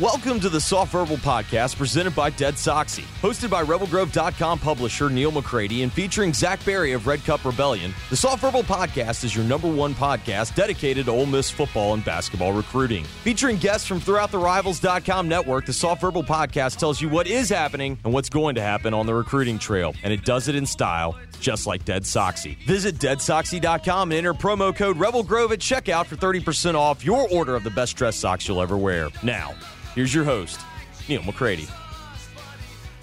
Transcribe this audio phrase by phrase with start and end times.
[0.00, 3.04] Welcome to the Soft Verbal Podcast presented by Dead Soxy.
[3.22, 8.16] Hosted by RebelGrove.com publisher Neal McCready and featuring Zach Berry of Red Cup Rebellion, the
[8.16, 12.52] Soft Verbal Podcast is your number one podcast dedicated to Ole Miss football and basketball
[12.52, 13.04] recruiting.
[13.22, 17.48] Featuring guests from throughout the Rivals.com network, the Soft Verbal Podcast tells you what is
[17.48, 20.66] happening and what's going to happen on the recruiting trail, and it does it in
[20.66, 22.56] style just like Dead Soxy.
[22.66, 27.62] Visit deadsoxy.com and enter promo code RebelGrove at checkout for 30% off your order of
[27.62, 29.08] the best dress socks you'll ever wear.
[29.22, 29.54] Now,
[29.94, 30.60] Here's your host,
[31.08, 31.68] Neal McCready.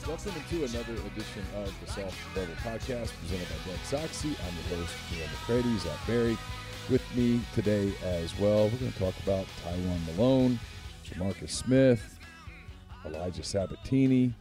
[0.06, 4.36] Welcome to another edition of the Soft Verbal Podcast presented by Dead Soxy.
[4.46, 5.78] I'm your host, Neal McCready.
[5.78, 6.38] Zach Berry.
[6.90, 8.66] with me today as well.
[8.66, 10.60] We're going to talk about Tywone Malone,
[11.06, 12.20] Demarcus Smith,
[13.06, 14.34] Elijah Sabbatini,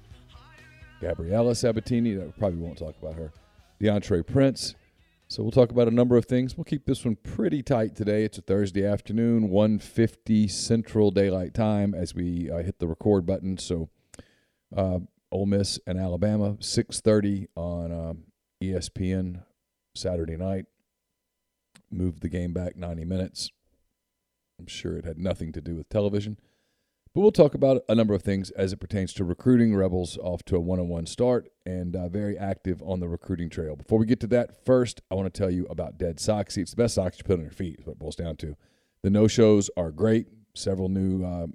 [1.00, 2.14] Gabriela Sabatini.
[2.14, 3.30] That probably won't talk about her.
[3.80, 4.74] DeAndre Prince,
[5.30, 6.56] so we'll talk about a number of things.
[6.56, 8.24] We'll keep this one pretty tight today.
[8.24, 13.56] It's a Thursday afternoon, 1.50 Central Daylight Time as we uh, hit the record button.
[13.56, 13.90] So
[14.76, 14.98] uh,
[15.30, 18.14] Ole Miss and Alabama, 6.30 on uh,
[18.60, 19.44] ESPN
[19.94, 20.64] Saturday night.
[21.92, 23.52] Moved the game back 90 minutes.
[24.58, 26.38] I'm sure it had nothing to do with television.
[27.14, 30.44] But we'll talk about a number of things as it pertains to recruiting Rebels off
[30.44, 33.74] to a one on one start and uh, very active on the recruiting trail.
[33.74, 36.58] Before we get to that, first, I want to tell you about Dead Soxy.
[36.58, 38.56] It's the best socks you put on your feet, is what it boils down to.
[39.02, 41.46] The no shows are great, several new uh,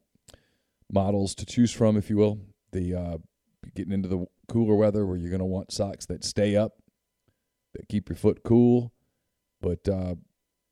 [0.92, 2.39] models to choose from, if you will.
[2.72, 3.17] The uh,
[3.73, 6.73] Getting into the cooler weather where you're going to want socks that stay up,
[7.73, 8.94] that keep your foot cool,
[9.61, 10.16] but uh,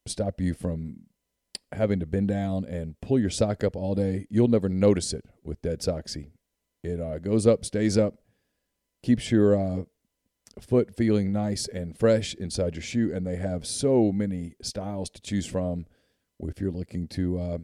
[0.06, 0.98] stop you from
[1.76, 5.26] having to bend down and pull your sock up all day, you'll never notice it
[5.44, 6.32] with Dead Soxy.
[6.84, 8.16] It uh, goes up, stays up,
[9.02, 9.84] keeps your uh,
[10.60, 15.22] foot feeling nice and fresh inside your shoe, and they have so many styles to
[15.22, 15.86] choose from.
[16.40, 17.58] If you're looking to, uh,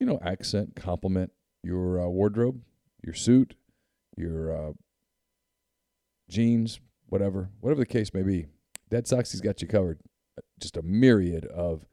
[0.00, 1.30] you know, accent, complement
[1.62, 2.62] your uh, wardrobe,
[3.04, 3.54] your suit,
[4.16, 4.72] your uh,
[6.28, 8.46] jeans, whatever, whatever the case may be,
[8.90, 10.00] Dead Soxy's got you covered.
[10.60, 11.86] Just a myriad of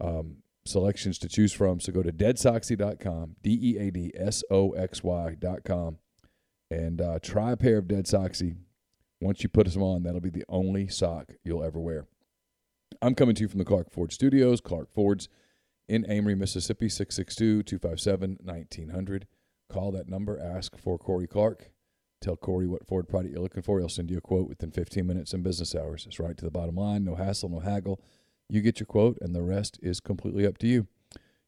[0.00, 1.80] um, selections to choose from.
[1.80, 5.98] So go to deadsoxy.com, D E A D S O X Y.com,
[6.70, 8.56] and uh, try a pair of Dead Soxy.
[9.20, 12.06] Once you put them on, that'll be the only sock you'll ever wear.
[13.00, 15.28] I'm coming to you from the Clark Ford Studios, Clark Ford's
[15.88, 19.26] in Amory, Mississippi, 662 257 1900.
[19.70, 21.70] Call that number, ask for Corey Clark.
[22.20, 23.78] Tell Corey what Ford product you're looking for.
[23.80, 26.06] He'll send you a quote within 15 minutes in business hours.
[26.06, 27.04] It's right to the bottom line.
[27.04, 28.00] No hassle, no haggle.
[28.52, 30.86] You get your quote, and the rest is completely up to you.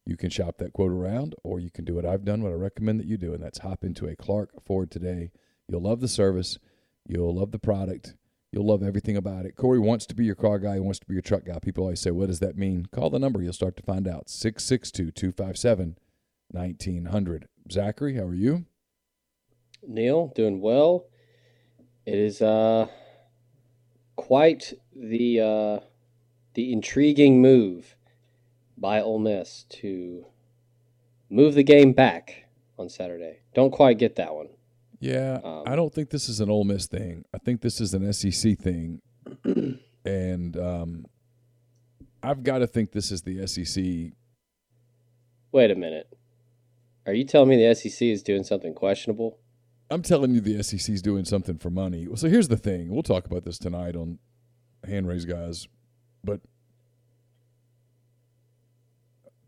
[0.07, 2.55] You can shop that quote around, or you can do what I've done, what I
[2.55, 5.31] recommend that you do, and that's hop into a Clark Ford today.
[5.69, 6.59] You'll love the service,
[7.07, 8.15] you'll love the product,
[8.53, 9.55] you'll love everything about it.
[9.55, 11.59] Corey wants to be your car guy, he wants to be your truck guy.
[11.59, 12.87] People always say, What does that mean?
[12.91, 15.99] Call the number, you'll start to find out 662 257
[16.53, 17.49] 1900.
[17.71, 18.65] Zachary, how are you?
[19.87, 21.05] Neal, doing well.
[22.07, 22.87] It is uh,
[24.17, 25.41] quite the.
[25.43, 25.81] Uh
[26.55, 27.97] the intriguing move
[28.77, 30.27] by Ole Miss to
[31.31, 32.47] move the game back
[32.79, 33.41] on Saturday.
[33.55, 34.49] Don't quite get that one.
[35.01, 37.25] Yeah, um, I don't think this is an Ole Miss thing.
[37.35, 39.03] I think this is an SEC thing,
[40.05, 41.07] and um,
[42.23, 43.85] I've got to think this is the SEC.
[45.53, 46.09] Wait a minute.
[47.07, 49.39] Are you telling me the SEC is doing something questionable?
[49.91, 52.09] I'm telling you the SEC is doing something for money.
[52.15, 52.89] So here's the thing.
[52.91, 54.19] We'll talk about this tonight on
[54.87, 55.69] Hand Raise Guys
[56.25, 56.41] but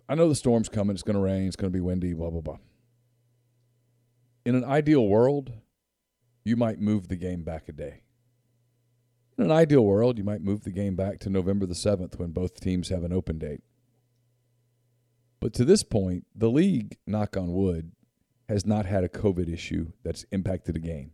[0.08, 0.94] I know the storm's coming.
[0.94, 1.48] It's going to rain.
[1.48, 2.58] It's going to be windy, blah, blah, blah.
[4.44, 5.52] In an ideal world,
[6.44, 8.02] you might move the game back a day.
[9.36, 12.30] In an ideal world, you might move the game back to November the 7th when
[12.30, 13.62] both teams have an open date.
[15.40, 17.92] But to this point, the league, knock on wood,
[18.48, 21.10] has not had a COVID issue that's impacted a game.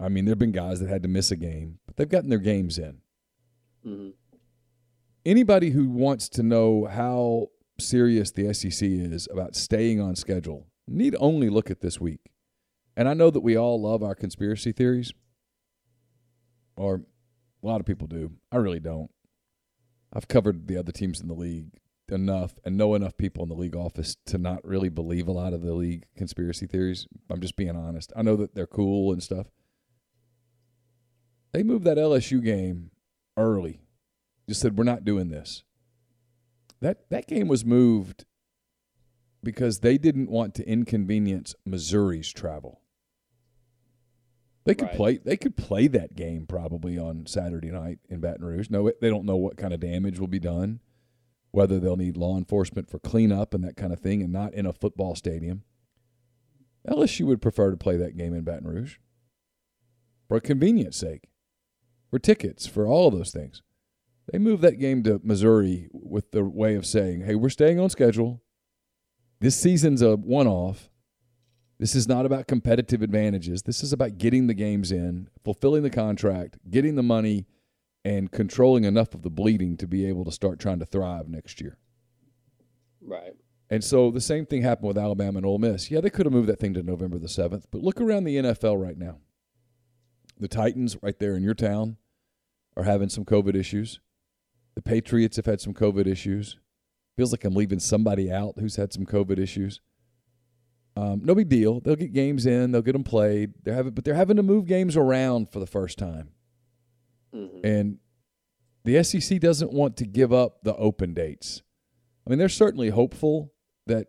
[0.00, 2.28] I mean, there have been guys that had to miss a game, but they've gotten
[2.28, 2.98] their games in.
[3.86, 4.10] Mm-hmm
[5.24, 7.48] anybody who wants to know how
[7.78, 12.32] serious the SEC is about staying on schedule need only look at this week.
[12.96, 15.12] And I know that we all love our conspiracy theories,
[16.76, 17.02] or
[17.62, 18.32] a lot of people do.
[18.50, 19.10] I really don't.
[20.12, 21.70] I've covered the other teams in the league
[22.10, 25.54] enough and know enough people in the league office to not really believe a lot
[25.54, 27.06] of the league conspiracy theories.
[27.30, 28.12] I'm just being honest.
[28.14, 29.46] I know that they're cool and stuff.
[31.52, 32.90] They moved that LSU game
[33.38, 33.80] early
[34.48, 35.64] just said we're not doing this.
[36.80, 38.24] That that game was moved
[39.42, 42.80] because they didn't want to inconvenience Missouri's travel.
[44.64, 44.96] They could right.
[44.96, 45.16] play.
[45.18, 48.70] They could play that game probably on Saturday night in Baton Rouge.
[48.70, 50.80] No, they don't know what kind of damage will be done.
[51.52, 54.66] whether they'll need law enforcement for cleanup and that kind of thing, and not in
[54.66, 55.62] a football stadium.
[56.88, 58.96] LSU would prefer to play that game in Baton Rouge
[60.28, 61.28] for convenience sake,
[62.10, 63.62] for tickets, for all of those things.
[64.30, 67.90] They moved that game to Missouri with the way of saying, hey, we're staying on
[67.90, 68.42] schedule.
[69.40, 70.88] This season's a one off.
[71.78, 73.62] This is not about competitive advantages.
[73.62, 77.46] This is about getting the games in, fulfilling the contract, getting the money,
[78.04, 81.60] and controlling enough of the bleeding to be able to start trying to thrive next
[81.60, 81.78] year.
[83.00, 83.32] Right.
[83.68, 85.90] And so the same thing happened with Alabama and Ole Miss.
[85.90, 88.36] Yeah, they could have moved that thing to November the 7th, but look around the
[88.36, 89.18] NFL right now.
[90.38, 91.96] The Titans, right there in your town,
[92.76, 94.00] are having some COVID issues.
[94.74, 96.58] The Patriots have had some COVID issues.
[97.16, 99.80] Feels like I'm leaving somebody out who's had some COVID issues.
[100.96, 101.80] Um, no big deal.
[101.80, 102.72] They'll get games in.
[102.72, 103.54] They'll get them played.
[103.62, 106.30] They're having, but they're having to move games around for the first time.
[107.34, 107.66] Mm-hmm.
[107.66, 107.98] And
[108.84, 111.62] the SEC doesn't want to give up the open dates.
[112.26, 113.52] I mean, they're certainly hopeful
[113.86, 114.08] that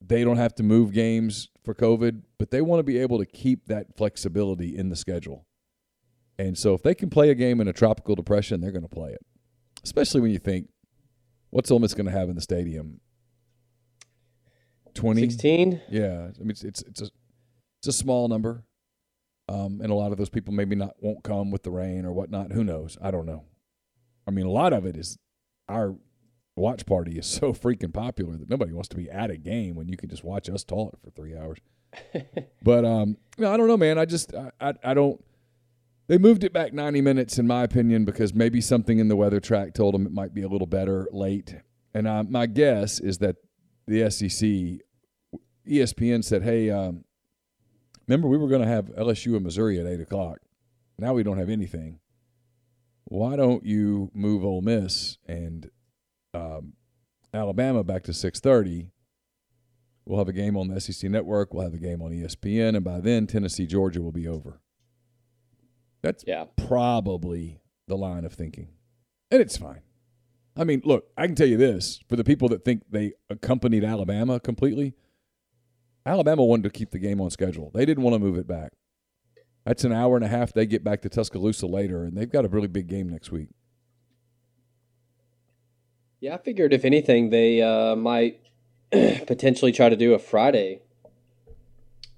[0.00, 3.26] they don't have to move games for COVID, but they want to be able to
[3.26, 5.46] keep that flexibility in the schedule.
[6.38, 8.88] And so if they can play a game in a tropical depression, they're going to
[8.88, 9.24] play it.
[9.82, 10.68] Especially when you think,
[11.50, 13.00] what's Ole Miss going to have in the stadium?
[14.94, 15.20] 20?
[15.20, 15.80] 16?
[15.90, 16.30] Yeah.
[16.34, 17.08] I mean, it's, it's, it's, a,
[17.80, 18.64] it's a small number.
[19.48, 22.12] Um, and a lot of those people maybe not won't come with the rain or
[22.12, 22.52] whatnot.
[22.52, 22.96] Who knows?
[23.02, 23.44] I don't know.
[24.26, 25.18] I mean, a lot of it is
[25.68, 25.96] our
[26.56, 29.88] watch party is so freaking popular that nobody wants to be at a game when
[29.88, 31.58] you can just watch us talk for three hours.
[32.62, 33.98] but um, no, I don't know, man.
[33.98, 35.22] I just I, I, I don't.
[36.10, 39.38] They moved it back 90 minutes, in my opinion, because maybe something in the weather
[39.38, 41.54] track told them it might be a little better late.
[41.94, 43.36] And uh, my guess is that
[43.86, 44.80] the SEC,
[45.70, 47.04] ESPN said, "Hey, um,
[48.08, 50.38] remember we were going to have LSU and Missouri at eight o'clock.
[50.98, 52.00] Now we don't have anything.
[53.04, 55.70] Why don't you move Ole Miss and
[56.34, 56.72] um,
[57.32, 58.90] Alabama back to six thirty?
[60.04, 61.54] We'll have a game on the SEC network.
[61.54, 64.60] We'll have a game on ESPN, and by then Tennessee Georgia will be over."
[66.02, 66.46] That's yeah.
[66.56, 68.68] probably the line of thinking.
[69.30, 69.82] And it's fine.
[70.56, 73.84] I mean, look, I can tell you this for the people that think they accompanied
[73.84, 74.94] Alabama completely,
[76.04, 77.70] Alabama wanted to keep the game on schedule.
[77.72, 78.72] They didn't want to move it back.
[79.64, 80.52] That's an hour and a half.
[80.52, 83.48] They get back to Tuscaloosa later, and they've got a really big game next week.
[86.18, 88.40] Yeah, I figured if anything, they uh, might
[88.90, 90.82] potentially try to do a Friday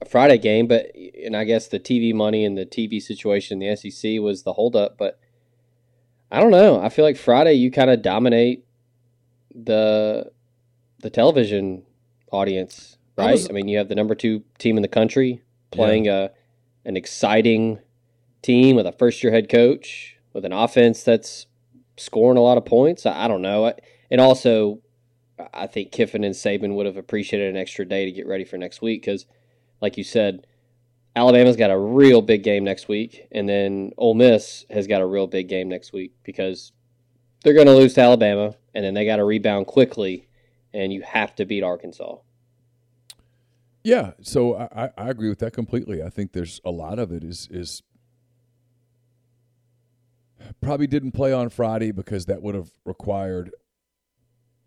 [0.09, 0.95] Friday game, but
[1.25, 4.53] and I guess the TV money and the TV situation in the SEC was the
[4.53, 4.99] holdup.
[4.99, 5.19] But
[6.31, 6.81] I don't know.
[6.81, 8.65] I feel like Friday you kind of dominate
[9.55, 10.31] the
[11.01, 11.85] the television
[12.31, 13.29] audience, right?
[13.29, 16.29] I, was, I, mean, you have the number two team in the country playing yeah.
[16.29, 16.31] a
[16.85, 17.79] an exciting
[18.43, 21.47] team with a first year head coach with an offense that's
[21.97, 23.07] scoring a lot of points.
[23.07, 23.73] I, I don't know,
[24.11, 24.81] and also
[25.53, 28.57] I think Kiffin and Saban would have appreciated an extra day to get ready for
[28.57, 29.27] next week because
[29.83, 30.47] like you said,
[31.15, 35.07] Alabama's got a real big game next week, and then Ole Miss has got a
[35.07, 36.73] real big game next week because
[37.43, 40.29] they're going to lose to Alabama, and then they got to rebound quickly,
[40.73, 42.17] and you have to beat Arkansas.
[43.85, 46.03] Yeah, so I, I agree with that completely.
[46.03, 47.83] I think there's a lot of it is is
[50.61, 53.51] probably didn't play on Friday because that would have required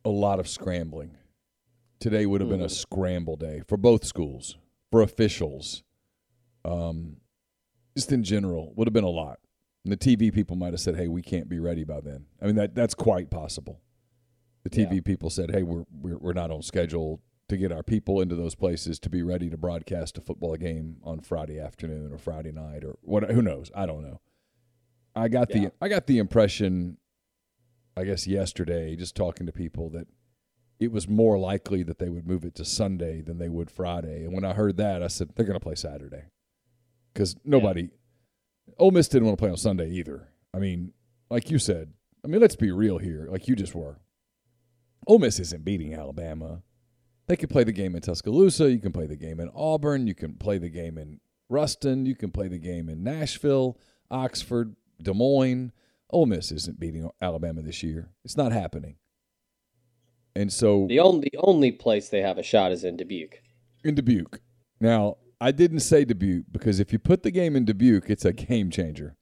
[0.03, 1.17] a lot of scrambling.
[1.99, 2.69] Today would have been a hmm.
[2.69, 4.57] scramble day for both schools
[4.91, 5.83] for officials,
[6.63, 7.17] um,
[7.95, 9.39] just in general, would have been a lot.
[9.83, 12.45] And the TV people might have said, "Hey, we can't be ready by then." I
[12.47, 13.81] mean, that that's quite possible.
[14.63, 15.01] The TV yeah.
[15.01, 18.55] people said, "Hey, we're, we're we're not on schedule to get our people into those
[18.55, 22.83] places to be ready to broadcast a football game on Friday afternoon or Friday night
[22.83, 23.29] or what?
[23.29, 23.69] Who knows?
[23.75, 24.19] I don't know.
[25.15, 25.65] I got yeah.
[25.65, 26.97] the I got the impression,
[27.95, 30.07] I guess yesterday, just talking to people that
[30.79, 34.25] it was more likely that they would move it to Sunday than they would Friday.
[34.25, 36.25] And when I heard that, I said they're going to play Saturday
[37.13, 38.73] because nobody, yeah.
[38.77, 40.29] Ole Miss didn't want to play on Sunday either.
[40.53, 40.93] I mean,
[41.29, 43.99] like you said, I mean, let's be real here, like you just were.
[45.07, 46.63] Ole Miss isn't beating Alabama.
[47.27, 48.71] They can play the game in Tuscaloosa.
[48.71, 50.07] You can play the game in Auburn.
[50.07, 52.05] You can play the game in Ruston.
[52.05, 53.79] You can play the game in Nashville,
[54.11, 55.71] Oxford, Des Moines.
[56.11, 58.11] Ole Miss isn't beating Alabama this year.
[58.23, 58.97] It's not happening.
[60.35, 63.41] And so the only the only place they have a shot is in Dubuque.
[63.83, 64.39] In Dubuque.
[64.81, 68.33] Now, I didn't say Dubuque because if you put the game in Dubuque, it's a
[68.33, 69.15] game changer.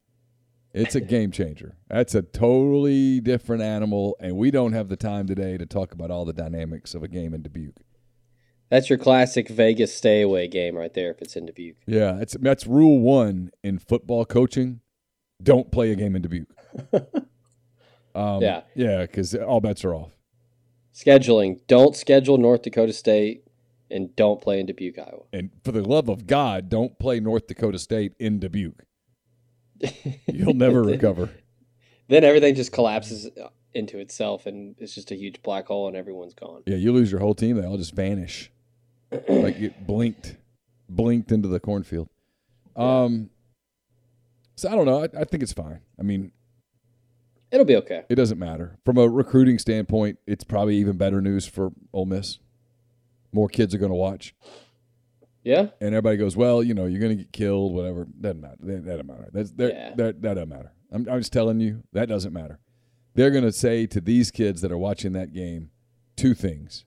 [0.73, 1.77] It's a game changer.
[1.89, 6.09] That's a totally different animal, and we don't have the time today to talk about
[6.09, 7.81] all the dynamics of a game in Dubuque.
[8.69, 11.77] That's your classic Vegas stay away game right there if it's in Dubuque.
[11.85, 14.81] Yeah, that's that's rule one in football coaching.
[15.41, 16.49] Don't play a game in Dubuque.
[18.15, 20.12] um, yeah, yeah, because all bets are off.
[20.93, 21.59] Scheduling.
[21.67, 23.47] Don't schedule North Dakota State
[23.89, 25.23] and don't play in Dubuque, Iowa.
[25.31, 28.83] And for the love of God, don't play North Dakota State in Dubuque.
[30.27, 31.29] You'll never recover.
[32.07, 33.29] Then everything just collapses
[33.73, 36.63] into itself and it's just a huge black hole and everyone's gone.
[36.65, 37.57] Yeah, you lose your whole team.
[37.57, 38.51] They all just vanish.
[39.11, 40.37] like it blinked,
[40.89, 42.09] blinked into the cornfield.
[42.75, 43.29] Um,
[44.55, 45.03] so I don't know.
[45.03, 45.81] I, I think it's fine.
[45.99, 46.31] I mean,
[47.53, 48.03] It'll be okay.
[48.09, 50.17] it doesn't matter from a recruiting standpoint.
[50.27, 52.39] It's probably even better news for Ole Miss.
[53.31, 54.33] More kids are going to watch,
[55.43, 55.67] Yeah?
[55.79, 57.73] and everybody goes, "Well, you know, you're going to get killed.
[57.73, 58.05] Whatever.
[58.19, 58.57] Doesn't matter.
[58.59, 59.29] That, that doesn't matter.
[59.31, 59.93] That's that, Yeah.
[59.95, 60.71] that that doesn't matter.
[60.91, 62.59] I'm, I'm just telling you that doesn't matter.
[63.15, 65.69] They're going to say to these kids that are watching that game
[66.17, 66.85] two things.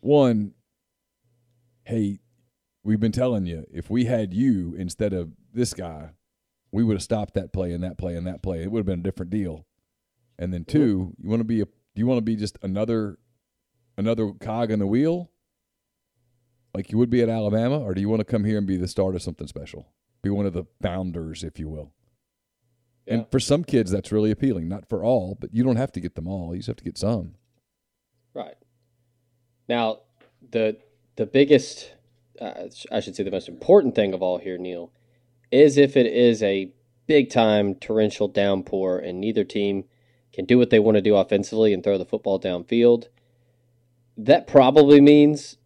[0.00, 0.54] One,
[1.84, 2.18] hey,
[2.82, 6.10] we've been telling you if we had you instead of this guy,
[6.70, 8.62] we would have stopped that play and that play and that play.
[8.62, 9.64] It would have been a different deal.
[10.38, 13.18] And then two, you want to be a do you want to be just another
[13.96, 15.30] another cog in the wheel?
[16.74, 18.76] Like you would be at Alabama, or do you want to come here and be
[18.76, 19.88] the start of something special?
[20.22, 21.92] Be one of the founders, if you will.
[23.06, 23.14] Yeah.
[23.14, 24.68] And for some kids that's really appealing.
[24.68, 26.54] Not for all, but you don't have to get them all.
[26.54, 27.34] You just have to get some.
[28.34, 28.56] Right.
[29.68, 30.00] Now,
[30.50, 30.78] the
[31.16, 31.94] the biggest,
[32.40, 34.92] uh, I should say, the most important thing of all here, Neal,
[35.50, 36.72] is if it is a
[37.08, 39.84] big time torrential downpour and neither team
[40.38, 43.08] can do what they want to do offensively and throw the football downfield.
[44.16, 45.56] That probably means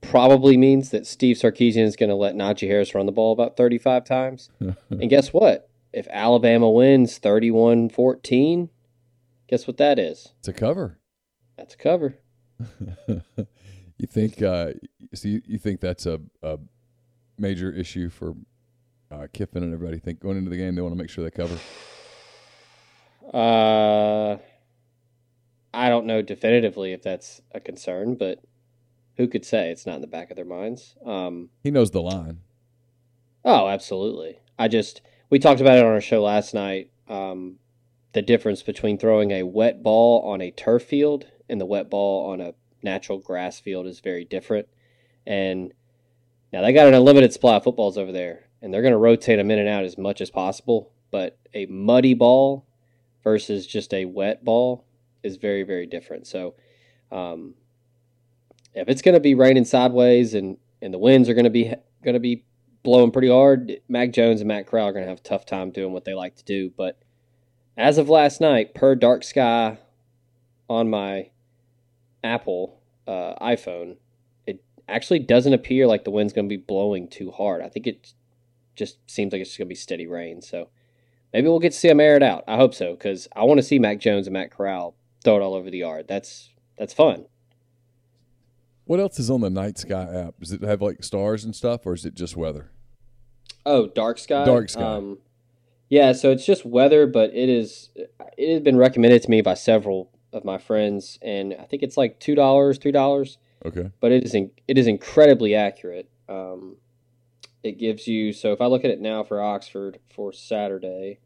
[0.00, 3.54] probably means that Steve Sarkisian is going to let Najee Harris run the ball about
[3.54, 4.48] 35 times.
[4.88, 5.68] and guess what?
[5.92, 8.70] If Alabama wins 31-14,
[9.46, 10.32] guess what that is?
[10.38, 10.98] It's a cover.
[11.58, 12.16] That's a cover.
[13.08, 14.40] you think?
[14.40, 14.72] Uh,
[15.12, 16.58] so you, you think that's a, a
[17.36, 18.36] major issue for
[19.10, 19.98] uh, Kiffin and everybody?
[19.98, 21.58] Think going into the game they want to make sure they cover.
[23.32, 24.36] Uh,
[25.74, 28.40] I don't know definitively if that's a concern, but
[29.16, 30.94] who could say it's not in the back of their minds?
[31.04, 32.40] Um, He knows the line.
[33.44, 34.40] oh, absolutely.
[34.58, 36.90] I just we talked about it on our show last night.
[37.08, 37.56] Um,
[38.12, 42.30] the difference between throwing a wet ball on a turf field and the wet ball
[42.32, 44.68] on a natural grass field is very different.
[45.26, 45.72] And
[46.52, 49.38] now they got an unlimited supply of footballs over there, and they're going to rotate
[49.38, 50.92] them in and out as much as possible.
[51.10, 52.65] But a muddy ball
[53.26, 54.86] versus just a wet ball
[55.24, 56.28] is very, very different.
[56.28, 56.54] So,
[57.10, 57.54] um,
[58.72, 61.74] if it's going to be raining sideways and, and the winds are going to be
[62.04, 62.44] going to be
[62.84, 65.72] blowing pretty hard, Mac Jones and Matt Corral are going to have a tough time
[65.72, 66.70] doing what they like to do.
[66.76, 67.02] But
[67.76, 69.78] as of last night, per Dark Sky
[70.70, 71.30] on my
[72.22, 73.96] Apple uh, iPhone,
[74.46, 77.60] it actually doesn't appear like the wind's going to be blowing too hard.
[77.60, 78.12] I think it
[78.76, 80.40] just seems like it's going to be steady rain.
[80.42, 80.68] So
[81.32, 82.44] maybe we'll get to see them air it out.
[82.46, 85.42] I hope so because I want to see Mac Jones and Matt Corral throw it
[85.42, 86.06] all over the yard.
[86.08, 87.26] That's that's fun.
[88.84, 90.38] What else is on the Night Sky app?
[90.38, 92.70] Does it have like stars and stuff, or is it just weather?
[93.64, 94.44] Oh, dark sky.
[94.44, 94.82] Dark sky.
[94.82, 95.18] Um,
[95.88, 97.90] yeah, so it's just weather, but it is.
[98.38, 101.96] It has been recommended to me by several of my friends, and I think it's
[101.96, 103.38] like two dollars, three dollars.
[103.64, 103.90] Okay.
[104.00, 106.08] But it is in, it is incredibly accurate.
[106.28, 106.76] Um,
[107.62, 111.18] it gives you so if I look at it now for Oxford for Saturday.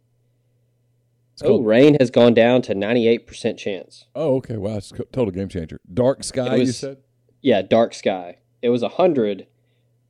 [1.35, 4.07] It's Oh, rain has gone down to ninety eight percent chance.
[4.15, 4.57] Oh, okay.
[4.57, 5.79] Wow, it's a total game changer.
[5.93, 6.99] Dark Sky, It you said.
[7.41, 8.39] Yeah, dark sky.
[8.61, 9.47] It was hundred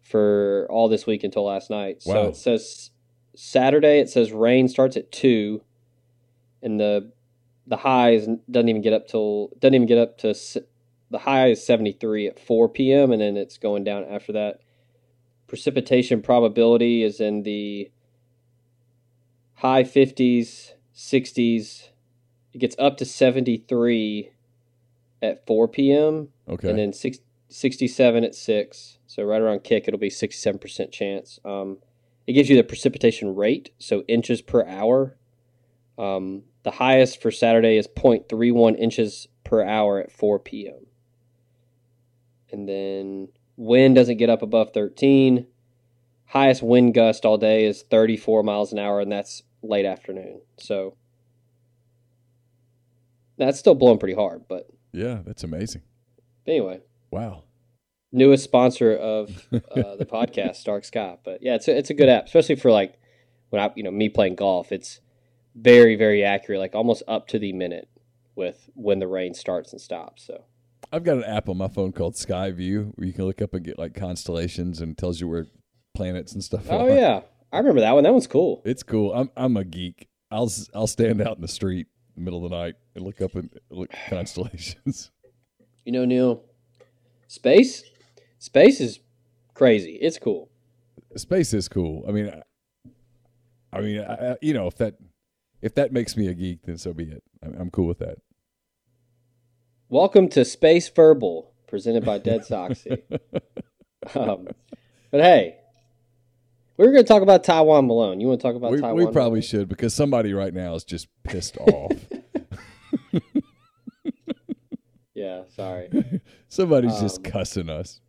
[0.00, 2.02] for all this week until last night.
[2.02, 2.28] So Wow.
[2.28, 2.90] it says
[3.36, 4.00] Saturday.
[4.00, 5.62] It says rain starts at two,
[6.62, 7.12] and the
[7.66, 10.34] the high is, doesn't even get up till doesn't even get up to
[11.10, 13.12] the high is seventy three at four p.m.
[13.12, 14.60] and then it's going down after that.
[15.50, 17.90] Precipitation probability is in the
[19.54, 21.90] high fifties, sixties.
[22.52, 24.30] It gets up to seventy three
[25.20, 26.70] at four p.m Okay.
[26.70, 31.78] and then six, 67 at 6 so right around kick it'll be 67% chance um,
[32.28, 35.16] it gives you the precipitation rate so inches per hour
[35.98, 40.86] um, the highest for saturday is 0.31 inches per hour at 4 p.m
[42.52, 43.28] and then
[43.60, 45.46] wind doesn't get up above 13
[46.24, 50.96] highest wind gust all day is 34 miles an hour and that's late afternoon so
[53.36, 55.82] that's still blowing pretty hard but yeah, that's amazing.
[56.46, 57.44] anyway Wow.
[58.12, 61.16] newest sponsor of uh, the podcast, Dark Sky.
[61.22, 62.98] But yeah, it's a, it's a good app, especially for like
[63.50, 64.72] when I you know me playing golf.
[64.72, 65.00] It's
[65.54, 67.88] very very accurate, like almost up to the minute
[68.34, 70.24] with when the rain starts and stops.
[70.24, 70.44] So
[70.92, 73.54] I've got an app on my phone called Sky View where you can look up
[73.54, 75.46] and get like constellations and tells you where
[75.94, 76.74] planets and stuff are.
[76.74, 76.90] oh are.
[76.90, 77.20] yeah,
[77.52, 78.04] I remember that one.
[78.04, 78.62] That one's cool.
[78.64, 79.12] It's cool.
[79.14, 80.08] I'm I'm a geek.
[80.30, 83.20] I'll I'll stand out in the street in the middle of the night and look
[83.20, 85.10] up and look constellations.
[85.86, 86.44] You know, Neal,
[87.26, 87.82] space,
[88.38, 89.00] space is
[89.54, 89.98] crazy.
[90.00, 90.50] It's cool.
[91.16, 92.04] Space is cool.
[92.06, 94.96] I mean, I, I mean, I, you know, if that
[95.62, 97.24] if that makes me a geek, then so be it.
[97.42, 98.18] I'm cool with that.
[99.92, 103.02] Welcome to Space Verbal, presented by Dead Soxy.
[104.14, 104.46] um,
[105.10, 105.56] but hey,
[106.76, 108.20] we are going to talk about Tywone Malone.
[108.20, 108.94] You want to talk about we, Tywone?
[108.94, 109.42] We probably Malone?
[109.42, 111.90] should because somebody right now is just pissed off.
[115.12, 116.20] yeah, sorry.
[116.48, 118.00] Somebody's Um, just cussing us.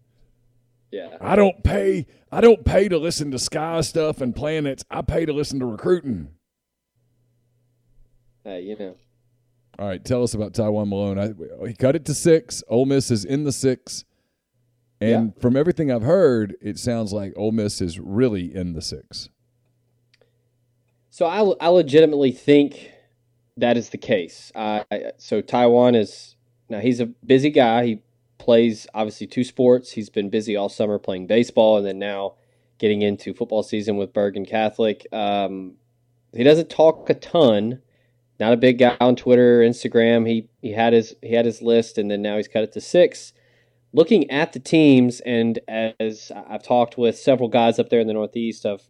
[0.91, 1.17] Yeah.
[1.19, 2.05] I don't pay.
[2.31, 4.85] I don't pay to listen to sky stuff and planets.
[4.91, 6.27] I pay to listen to recruiting.
[8.43, 8.95] Hey, you know.
[9.79, 11.17] All right, tell us about Tywone Malone.
[11.17, 12.63] I, he cut it to six.
[12.67, 14.05] Ole Miss is in the six,
[14.99, 19.29] and from everything I've heard, it sounds like Ole Miss is really in the six.
[21.09, 22.91] So I, I legitimately think
[23.57, 24.51] that is the case.
[24.55, 24.83] Uh,
[25.17, 26.35] so Tywone is
[26.69, 27.85] now he's a busy guy.
[27.85, 28.03] He
[28.37, 29.91] plays obviously two sports.
[29.91, 32.35] He's been busy all summer playing baseball, and then now
[32.77, 35.05] getting into football season with Bergen Catholic.
[35.11, 35.75] Um,
[36.33, 37.81] he doesn't talk a ton.
[38.41, 40.27] Not a big guy on Twitter, Instagram.
[40.27, 42.81] He he had his he had his list, and then now he's cut it to
[42.81, 43.33] six.
[43.93, 48.13] Looking at the teams, and as I've talked with several guys up there in the
[48.13, 48.81] Northeast, I've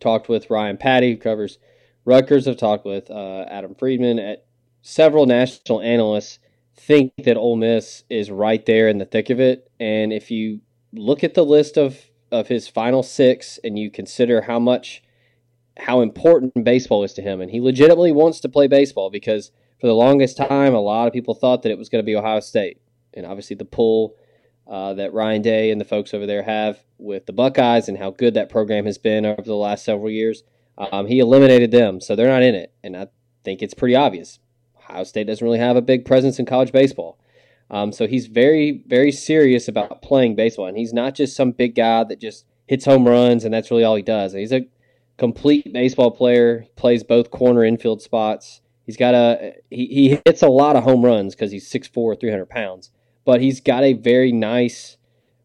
[0.00, 1.58] talked with Ryan Patty, who covers
[2.04, 2.46] Rutgers.
[2.46, 4.18] I've talked with uh, Adam Friedman.
[4.18, 4.44] At
[4.82, 6.38] several national analysts
[6.76, 9.70] think that Ole Miss is right there in the thick of it.
[9.80, 10.60] And if you
[10.92, 15.02] look at the list of of his final six, and you consider how much
[15.78, 19.86] how important baseball is to him, and he legitimately wants to play baseball because for
[19.86, 22.40] the longest time, a lot of people thought that it was going to be Ohio
[22.40, 22.80] State,
[23.14, 24.16] and obviously the pull
[24.66, 28.10] uh, that Ryan Day and the folks over there have with the Buckeyes and how
[28.10, 30.42] good that program has been over the last several years.
[30.76, 33.08] Um, he eliminated them, so they're not in it, and I
[33.44, 34.38] think it's pretty obvious.
[34.76, 37.18] Ohio State doesn't really have a big presence in college baseball.
[37.70, 41.74] Um, so he's very, very serious about playing baseball, and he's not just some big
[41.74, 44.34] guy that just hits home runs and that's really all he does.
[44.34, 44.66] He's a
[45.18, 46.66] complete baseball player.
[46.76, 48.62] Plays both corner infield spots.
[48.86, 52.48] He's got a he, he hits a lot of home runs because he's 6'4", 300
[52.48, 52.90] pounds.
[53.26, 54.96] But he's got a very nice.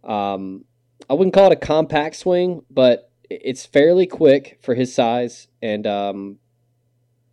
[0.03, 0.63] Um,
[1.09, 5.85] I wouldn't call it a compact swing, but it's fairly quick for his size, and
[5.85, 6.37] um,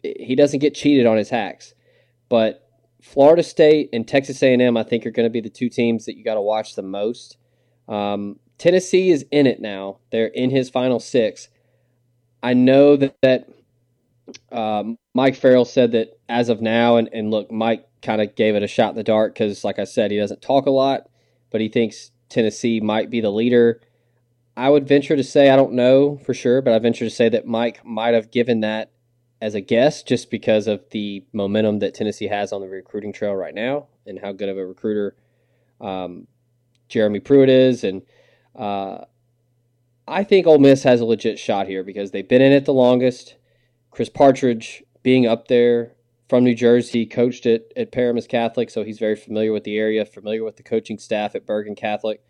[0.02, 1.74] he doesn't get cheated on his hacks.
[2.28, 2.68] But
[3.00, 6.16] Florida State and Texas A&M, I think, are going to be the two teams that
[6.16, 7.36] you got to watch the most.
[7.88, 11.48] Um, Tennessee is in it now; they're in his final six.
[12.42, 13.48] I know that that
[14.52, 18.54] um, Mike Farrell said that as of now, and, and look, Mike kind of gave
[18.54, 21.08] it a shot in the dark because, like I said, he doesn't talk a lot,
[21.50, 23.80] but he thinks Tennessee might be the leader.
[24.56, 27.28] I would venture to say, I don't know for sure, but I venture to say
[27.28, 28.90] that Mike might have given that
[29.40, 33.34] as a guess just because of the momentum that Tennessee has on the recruiting trail
[33.34, 35.16] right now and how good of a recruiter
[35.80, 36.26] um,
[36.88, 37.84] Jeremy Pruitt is.
[37.84, 38.02] And
[38.54, 39.04] uh,
[40.10, 42.74] I think Ole Miss has a legit shot here because they've been in it the
[42.74, 43.36] longest.
[43.92, 45.92] Chris Partridge being up there
[46.28, 50.04] from New Jersey, coached at, at Paramus Catholic, so he's very familiar with the area,
[50.04, 52.22] familiar with the coaching staff at Bergen Catholic.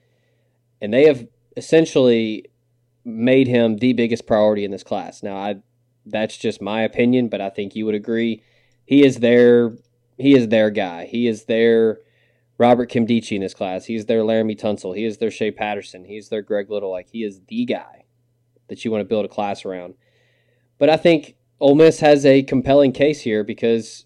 [0.81, 2.47] And they have essentially
[3.05, 5.23] made him the biggest priority in this class.
[5.23, 5.57] Now, I
[6.07, 8.43] that's just my opinion, but I think you would agree.
[8.85, 9.73] He is their
[10.19, 11.07] he is their guy.
[11.07, 12.01] He is their
[12.61, 13.87] Robert Nkemdiche in this class.
[13.87, 14.95] He is their Laremy Tunsil.
[14.95, 16.05] He is their Shea Patterson.
[16.05, 16.91] He is their Greg Little.
[16.91, 18.05] Like he is the guy
[18.69, 19.95] that you want to build a class around.
[20.77, 24.05] But I think Ole Miss has a compelling case here because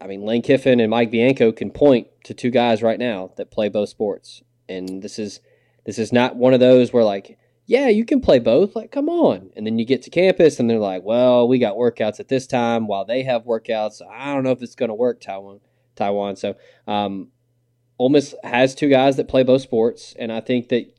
[0.00, 3.50] I mean Lane Kiffin and Mike Bianco can point to two guys right now that
[3.50, 4.42] play both sports.
[4.66, 5.40] And this is
[5.84, 7.36] this is not one of those where like
[7.66, 8.74] yeah, you can play both.
[8.74, 9.50] Like, come on.
[9.54, 12.46] And then you get to campus and they're like, well, we got workouts at this
[12.46, 14.00] time while they have workouts.
[14.10, 15.60] I don't know if it's going to work, Tywone.
[15.96, 16.36] Tywone.
[16.36, 16.56] So,
[16.88, 17.28] um,
[18.00, 20.14] Ole Miss has two guys that play both sports.
[20.18, 20.96] And I think that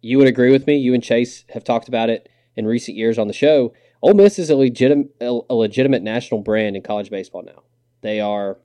[0.00, 0.78] you would agree with me.
[0.78, 3.74] You and Chase have talked about it in recent years on the show.
[4.00, 7.64] Ole Miss is a legitimate, a legitimate national brand in college baseball now.
[8.00, 8.56] They are,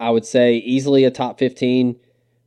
[0.00, 1.96] I would say, easily a top 15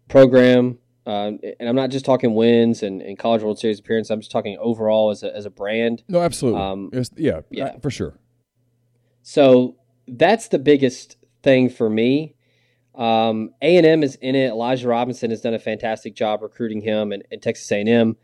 [0.10, 4.10] program um, and I'm not just talking wins and, and, College World Series appearance.
[4.10, 6.02] I'm just talking overall as a, as a brand.
[6.08, 6.62] No, absolutely.
[6.62, 8.18] Um, yeah, yeah, for sure.
[9.22, 9.76] So
[10.08, 12.36] that's the biggest thing for me.
[12.96, 14.50] Um, A&M is in it.
[14.50, 18.18] Elijah Robinson has done a fantastic job recruiting him, and, and Texas A&M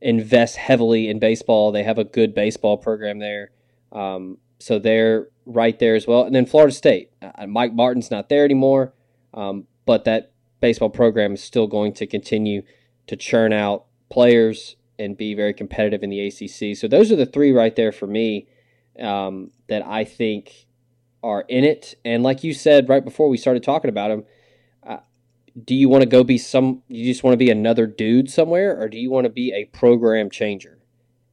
[0.00, 1.72] invests heavily in baseball.
[1.72, 3.50] They have a good baseball program there,
[3.92, 6.24] um, so they're right there as well.
[6.24, 7.10] And then Florida State.
[7.22, 8.92] Uh, Mike Martin's not there anymore,
[9.34, 12.62] um, but that baseball program is still going to continue
[13.06, 16.76] to churn out players and be very competitive in the ACC.
[16.76, 18.48] So those are the three right there for me
[19.00, 20.66] um, that I think
[21.22, 21.94] are in it.
[22.04, 24.24] And like you said right before we started talking about him,
[24.86, 24.98] uh,
[25.64, 26.82] do you want to go be some?
[26.88, 29.64] You just want to be another dude somewhere, or do you want to be a
[29.66, 30.78] program changer?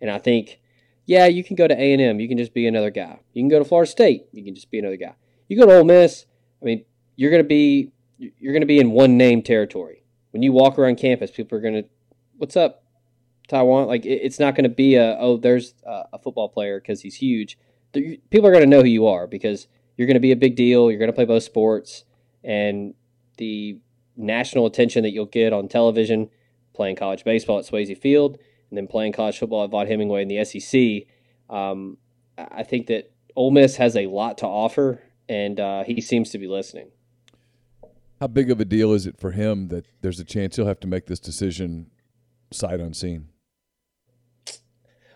[0.02, 0.60] And I think,
[1.06, 2.19] yeah, you can go to A and M.
[2.19, 3.19] You can just be another guy.
[3.34, 4.26] You can go to Florida State.
[4.34, 5.15] You can just be another guy.
[5.48, 6.26] You go to Ole Miss.
[6.62, 10.04] I mean, you're gonna be you're gonna be in one name territory.
[10.32, 11.84] When you walk around campus, people are gonna,
[12.38, 12.84] what's up,
[13.48, 13.88] Tywone?
[13.88, 17.58] Like it, it's not gonna be a oh, there's a, football player because he's huge.
[17.93, 20.89] People are gonna know who you are because you're gonna be a big deal.
[20.89, 22.03] You're gonna play both sports,
[22.43, 22.93] and
[23.38, 23.79] the
[24.17, 26.29] national attention that you'll get on television
[26.73, 28.38] playing college baseball at Swayze Field
[28.69, 31.08] and then playing college football at Vaught Hemingway in the SEC.
[31.49, 31.97] Um,
[32.38, 36.38] I think that Ole Miss has a lot to offer, and uh, he seems to
[36.38, 36.89] be listening.
[38.19, 40.79] How big of a deal is it for him that there's a chance he'll have
[40.81, 41.91] to make this decision
[42.51, 43.29] sight unseen?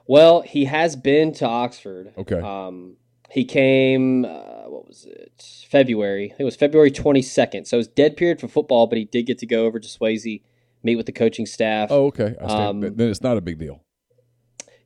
[0.06, 2.14] Well, he has been to Oxford.
[2.18, 2.40] Okay.
[2.40, 2.98] Um,
[3.30, 5.66] he came, uh, what was it?
[5.70, 6.26] February.
[6.26, 7.68] I think it was February 22nd.
[7.68, 9.88] So it was dead period for football, but he did get to go over to
[9.88, 10.42] Swayze,
[10.84, 11.90] meet with the coaching staff.
[11.92, 12.36] Oh, okay.
[12.40, 13.84] Um, then it's not a big deal.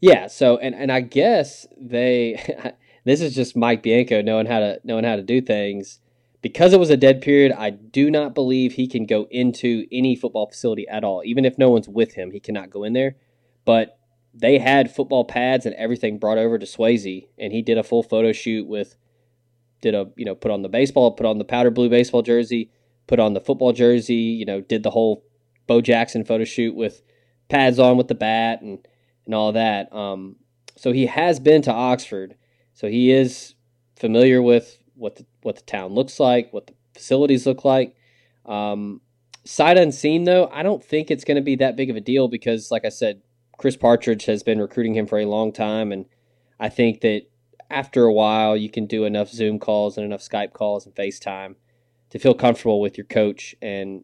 [0.02, 0.28] Yeah.
[0.28, 2.74] So, and, and I guess they,
[3.06, 6.00] this is just Mike Bianco knowing how to, knowing how to do things.
[6.42, 10.14] Because it was a dead period, I do not believe he can go into any
[10.14, 11.22] football facility at all.
[11.24, 13.16] Even if no one's with him, he cannot go in there.
[13.64, 13.98] But
[14.34, 18.04] they had football pads and everything brought over to Swayze, and he did a full
[18.04, 18.96] photo shoot with,
[19.84, 22.72] did a you know put on the baseball, put on the powder blue baseball jersey,
[23.06, 25.24] put on the football jersey, you know, did the whole
[25.68, 27.04] Bo Jackson photo shoot with
[27.50, 28.80] pads on with the bat and
[29.26, 29.94] and all that.
[29.94, 30.38] Um,
[30.76, 32.36] so he has been to Oxford,
[32.74, 33.54] so he is
[33.96, 37.96] familiar with what the, what the town looks like, what the facilities look like.
[38.46, 39.02] Um,
[39.46, 42.28] sight unseen, though, I don't think it's going to be that big of a deal
[42.28, 43.22] because, like I said,
[43.58, 46.06] Chris Partridge has been recruiting him for a long time, and
[46.60, 47.28] I think that
[47.70, 51.56] after a while you can do enough Zoom calls and enough Skype calls and FaceTime
[52.10, 53.56] to feel comfortable with your coach.
[53.62, 54.04] And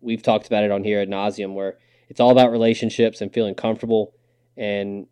[0.00, 3.54] we've talked about it on here at nauseum where it's all about relationships and feeling
[3.54, 4.14] comfortable.
[4.56, 5.06] And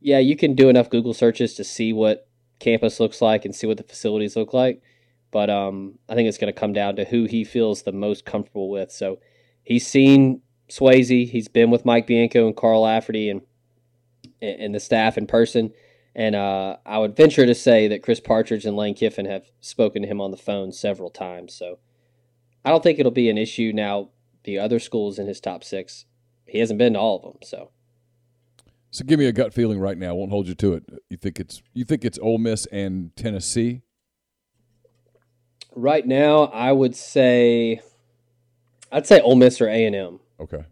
[0.00, 3.66] yeah, you can do enough Google searches to see what campus looks like and see
[3.66, 4.82] what the facilities look like.
[5.30, 8.24] But um, I think it's going to come down to who he feels the most
[8.24, 8.92] comfortable with.
[8.92, 9.18] So
[9.64, 11.28] he's seen Swayze.
[11.28, 13.42] He's been with Mike Bianco and Carl Lafferty and
[14.40, 15.72] and the staff in person.
[16.14, 20.02] And uh, I would venture to say that Chris Partridge and Lane Kiffin have spoken
[20.02, 21.54] to him on the phone several times.
[21.54, 21.78] So
[22.64, 23.72] I don't think it'll be an issue.
[23.74, 24.10] Now,
[24.44, 26.04] the other schools in his top six,
[26.46, 27.38] he hasn't been to all of them.
[27.42, 27.70] So,
[28.90, 30.10] so give me a gut feeling right now.
[30.10, 30.84] I won't hold you to it.
[31.10, 33.82] You think it's you think it's Ole Miss and Tennessee?
[35.74, 37.80] Right now, I would say,
[38.92, 40.20] I'd say Ole Miss or A and M.
[40.38, 40.64] Okay.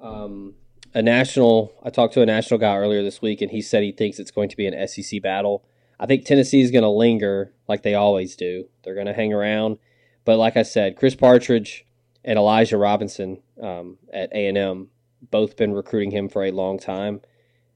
[0.00, 0.54] Um,
[0.94, 1.72] a national.
[1.82, 4.30] I talked to a national guy earlier this week, and he said he thinks it's
[4.30, 5.64] going to be an SEC battle.
[5.98, 8.66] I think Tennessee is going to linger like they always do.
[8.82, 9.78] They're going to hang around,
[10.24, 11.84] but like I said, Chris Partridge
[12.24, 14.88] and Elijah Robinson um, at A and M
[15.30, 17.20] both been recruiting him for a long time,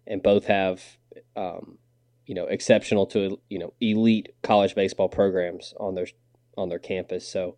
[0.07, 0.83] and both have,
[1.37, 1.79] um,
[2.27, 6.07] you know, exceptional to you know elite college baseball programs on their
[6.57, 7.29] on their campus.
[7.29, 7.57] So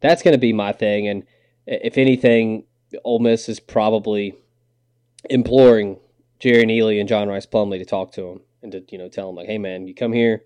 [0.00, 1.24] that's going to be my thing, and
[1.66, 2.64] if anything,
[3.04, 4.34] Ole Miss is probably
[5.28, 5.98] imploring
[6.40, 9.28] Jerrion Ealy and John Rice Plumlee to talk to him and to you know tell
[9.28, 10.44] him like, hey man, you come here,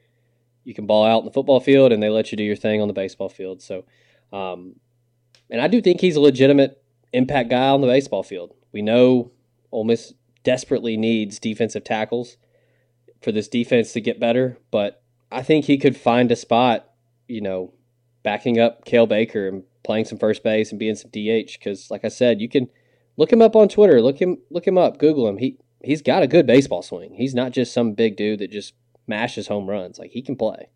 [0.64, 2.80] you can ball out in the football field, and they let you do your thing
[2.80, 3.62] on the baseball field.
[3.62, 3.84] So,
[4.32, 4.76] um,
[5.50, 6.82] and I do think he's a legitimate
[7.12, 8.54] impact guy on the baseball field.
[8.72, 9.32] We know
[9.70, 12.36] Ole Miss desperately needs defensive tackles
[13.20, 16.90] for this defense to get better, but I think he could find a spot,
[17.28, 17.72] you know,
[18.22, 21.58] backing up Cael Baker and playing some first base and being some DH.
[21.58, 22.68] Because, like I said, you can
[23.16, 24.00] look him up on Twitter.
[24.00, 24.98] Look him look him up.
[24.98, 25.38] Google him.
[25.38, 27.14] He he's got a good baseball swing.
[27.14, 28.74] He's not just some big dude that just
[29.06, 29.98] mashes home runs.
[29.98, 30.68] Like he can play.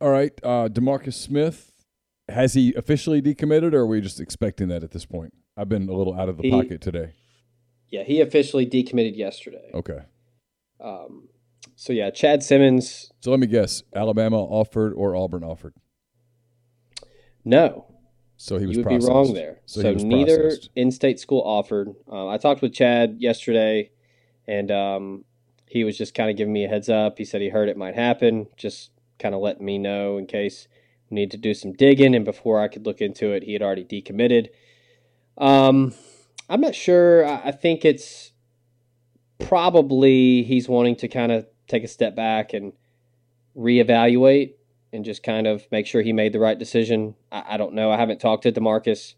[0.00, 1.72] All right, uh, Demarcus Smith.
[2.28, 5.32] Has he officially decommitted, or are we just expecting that at this point?
[5.56, 7.12] I've been a little out of the he, pocket today.
[7.88, 9.70] Yeah, he officially decommitted yesterday.
[9.72, 10.00] Okay.
[10.80, 11.28] Um,
[11.76, 13.10] so yeah, Chad Simmons.
[13.20, 15.74] So let me guess: Alabama offered or Auburn offered?
[17.44, 17.86] No,
[18.46, 18.76] so he was.
[18.76, 19.08] You would processed.
[19.08, 19.58] be wrong there.
[19.66, 20.70] So, so neither processed.
[20.76, 21.88] in-state school offered.
[22.08, 23.90] Uh, I talked with Chad yesterday,
[24.46, 25.24] and um,
[25.66, 27.18] he was just kind of giving me a heads up.
[27.18, 30.68] He said he heard it might happen, just kind of letting me know in case
[31.10, 32.14] we need to do some digging.
[32.14, 34.50] And before I could look into it, he had already decommitted.
[35.36, 35.92] Um,
[36.48, 37.26] I'm not sure.
[37.26, 38.30] I, I think it's
[39.40, 42.74] probably he's wanting to kind of take a step back and
[43.56, 44.52] reevaluate
[44.92, 47.14] and just kind of make sure he made the right decision.
[47.30, 47.90] I, I don't know.
[47.90, 49.14] I haven't talked to Demarcus.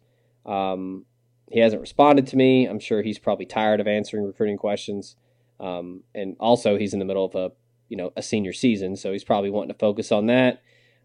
[0.47, 1.05] Um,
[1.51, 2.67] he hasn't responded to me.
[2.67, 5.17] I'm sure he's probably tired of answering recruiting questions.
[5.61, 7.53] Um, and also, he's in the middle of a
[7.89, 10.63] you know a senior season, so he's probably wanting to focus on that.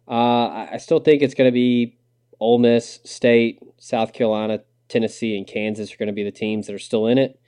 [0.07, 1.97] Uh, I still think it's going to be
[2.39, 6.73] Ole Miss, State, South Carolina, Tennessee, and Kansas are going to be the teams that
[6.73, 7.39] are still in it.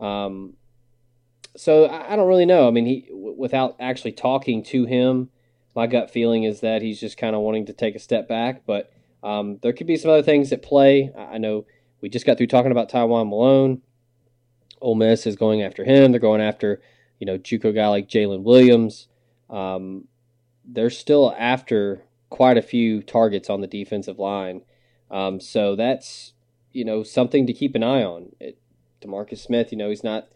[0.00, 0.54] Um,
[1.56, 2.68] so I, I don't really know.
[2.68, 5.30] I mean, he w- without actually talking to him,
[5.74, 8.62] my gut feeling is that he's just kind of wanting to take a step back.
[8.66, 11.12] But um, there could be some other things at play.
[11.16, 11.66] I know
[12.00, 13.82] we just got through talking about Tywone Malone.
[14.80, 16.12] Ole Miss is going after him.
[16.12, 16.80] They're going after,
[17.18, 19.08] you know, JUCO guy like Jalen Williams.
[19.48, 20.08] Um,
[20.64, 24.62] they're still after quite a few targets on the defensive line.
[25.10, 26.34] Um, so that's,
[26.72, 28.32] you know, something to keep an eye on.
[28.40, 28.58] It,
[29.00, 30.28] Demarcus Smith, you know, he's not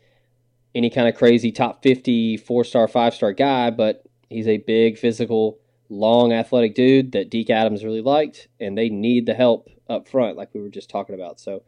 [0.75, 4.99] any kind of crazy top 50 four star, five star guy, but he's a big,
[4.99, 10.09] physical, long, athletic dude that Deke Adams really liked, and they need the help up
[10.09, 11.41] front, like we were just talking about.
[11.41, 11.63] So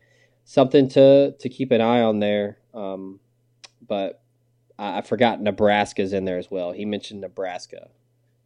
[0.44, 2.58] something to to keep an eye on there.
[2.74, 3.20] Um,
[3.86, 4.22] but
[4.78, 6.72] I, I forgot Nebraska's in there as well.
[6.72, 7.88] He mentioned Nebraska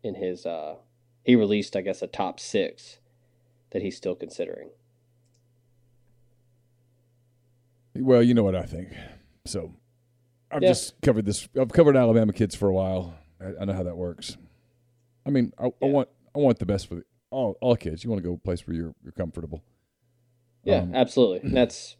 [0.03, 0.46] in his.
[0.46, 0.77] Uh,
[1.24, 2.98] he released, I guess, a top six
[3.70, 4.70] that he's still considering.
[7.96, 8.88] Well, you know what I think.
[9.46, 9.72] So
[10.50, 10.68] I've Yeah.
[10.68, 11.48] just covered this.
[11.59, 13.14] I've covered Alabama kids for a while.
[13.44, 14.37] I, I know how that works.
[15.26, 18.04] I mean, I, I want I want the best for the, all all kids.
[18.04, 19.62] You want to go a place where you're you're comfortable.
[20.64, 21.50] Yeah, Um, absolutely.
[21.50, 21.96] That's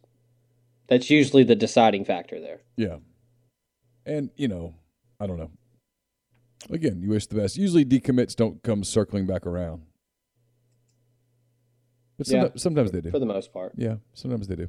[0.89, 2.61] that's usually the deciding factor there.
[2.77, 2.97] Yeah.
[4.07, 4.75] And, you know,
[5.19, 5.51] I don't know.
[6.71, 7.57] Again, you wish the best.
[7.57, 9.83] Usually decommits don't come circling back around.
[12.19, 12.49] But Yeah.
[12.57, 13.11] sometimes they do.
[13.11, 13.73] For the most part.
[13.77, 14.69] yeah, sometimes they do.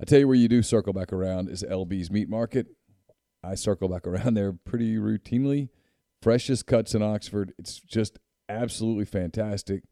[0.00, 2.66] I tell you where you do circle back around is LB's Meat Market.
[3.42, 5.68] I circle back around there pretty routinely.
[6.26, 7.52] Freshest cuts in Oxford.
[7.56, 9.84] It's just absolutely fantastic.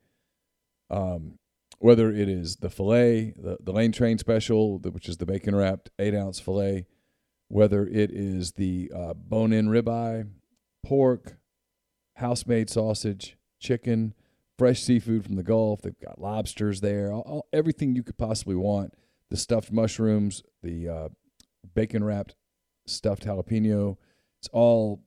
[0.91, 1.39] Um,
[1.79, 5.91] whether it is the filet, the, the lane train special, which is the bacon wrapped
[5.97, 6.87] eight ounce filet,
[7.47, 10.27] whether it is the uh, bone in ribeye,
[10.85, 11.37] pork,
[12.17, 14.13] house made sausage, chicken,
[14.59, 15.83] fresh seafood from the Gulf.
[15.83, 18.93] They've got lobsters there, all, all, everything you could possibly want.
[19.31, 21.09] The stuffed mushrooms, the uh,
[21.77, 22.35] bacon wrapped
[22.89, 23.99] stuffed jalapeno.
[24.41, 25.05] It's all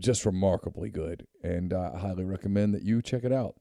[0.00, 3.56] just remarkably good, and uh, I highly recommend that you check it out.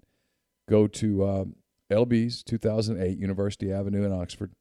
[0.70, 1.46] Go to uh,
[1.92, 4.52] LB's 2008 University Avenue in Oxford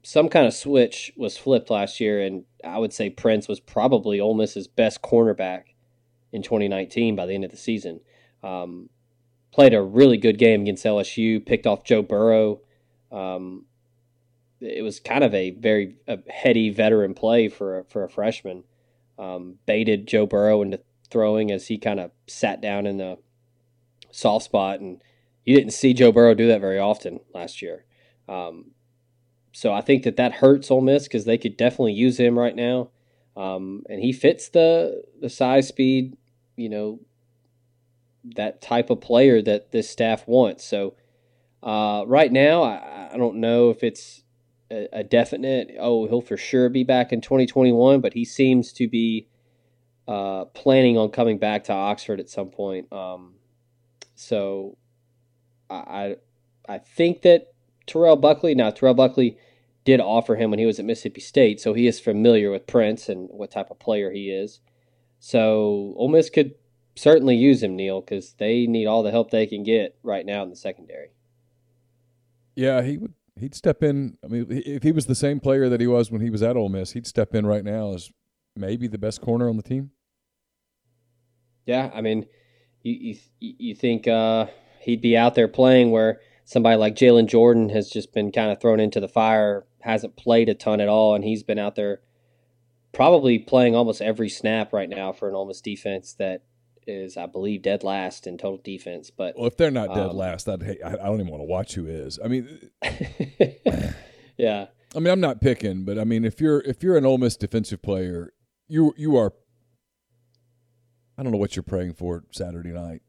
[0.01, 4.19] some kind of switch was flipped last year, and I would say Prince was probably
[4.19, 5.75] Ole Miss's best cornerback
[6.31, 8.01] in 2019 by the end of the season.
[8.41, 8.89] Um,
[9.51, 12.61] played a really good game against LSU, picked off Joe Burrow.
[13.11, 13.65] Um,
[14.59, 18.63] it was kind of a very a heady veteran play for a, for a freshman.
[19.17, 23.17] Um, baited Joe Burrow into throwing as he kind of sat down in the
[24.11, 25.01] soft spot, and
[25.45, 27.85] you didn't see Joe Burrow do that very often last year.
[28.27, 28.71] Um,
[29.51, 32.55] so I think that that hurts Ole Miss because they could definitely use him right
[32.55, 32.89] now,
[33.37, 36.17] um, and he fits the the size, speed,
[36.55, 36.99] you know,
[38.35, 40.63] that type of player that this staff wants.
[40.63, 40.95] So
[41.61, 44.22] uh, right now, I, I don't know if it's
[44.73, 45.75] a, a definite.
[45.79, 49.27] Oh, he'll for sure be back in 2021, but he seems to be
[50.07, 52.91] uh, planning on coming back to Oxford at some point.
[52.91, 53.35] Um,
[54.15, 54.77] so
[55.69, 56.17] I
[56.67, 57.53] I think that
[57.87, 58.55] Terrell Buckley.
[58.55, 59.37] Now Terrell Buckley
[59.85, 63.09] did offer him when he was at Mississippi State, so he is familiar with Prince
[63.09, 64.59] and what type of player he is.
[65.19, 66.55] So Ole Miss could
[66.95, 70.43] certainly use him, Neal, because they need all the help they can get right now
[70.43, 71.11] in the secondary.
[72.55, 73.13] Yeah, he would.
[73.39, 74.17] He'd step in.
[74.23, 76.55] I mean, if he was the same player that he was when he was at
[76.55, 78.11] Ole Miss, he'd step in right now as
[78.55, 79.91] maybe the best corner on the team.
[81.65, 82.25] Yeah, I mean,
[82.83, 84.47] you you, you think uh,
[84.81, 88.61] he'd be out there playing where somebody like Jalen Jordan has just been kind of
[88.61, 92.01] thrown into the fire, hasn't played a ton at all, and he's been out there
[92.91, 96.43] probably playing almost every snap right now for an Ole Miss defense that
[96.87, 99.09] is, I believe, dead last in total defense.
[99.09, 101.45] But well, if they're not dead um, last, I'd hate, I don't even want to
[101.45, 102.19] watch who is.
[102.23, 102.69] I mean,
[104.37, 104.67] yeah.
[104.95, 107.35] I mean, I'm not picking, but I mean, if you're if you're an Ole Miss
[107.35, 108.33] defensive player,
[108.67, 109.33] you you are.
[111.17, 113.01] I don't know what you're praying for Saturday night.